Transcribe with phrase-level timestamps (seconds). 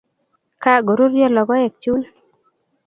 [0.63, 2.01] Kagoruryo logoek chun